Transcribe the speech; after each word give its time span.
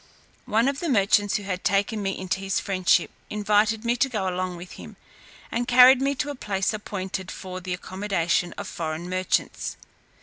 One 0.47 0.67
of 0.67 0.79
the 0.79 0.89
merchants 0.89 1.35
who 1.37 1.43
had 1.43 1.63
taken 1.63 2.01
me 2.01 2.17
into 2.17 2.39
his 2.39 2.59
friendship 2.59 3.11
invited 3.29 3.85
me 3.85 3.95
to 3.97 4.09
go 4.09 4.27
along 4.27 4.55
with 4.57 4.71
him, 4.71 4.95
and 5.51 5.67
carried 5.67 6.01
me 6.01 6.15
to 6.15 6.31
a 6.31 6.33
place 6.33 6.73
appointed 6.73 7.29
for 7.29 7.61
the 7.61 7.75
accommodation 7.75 8.53
of 8.53 8.67
foreign 8.67 9.07
merchants. 9.07 9.77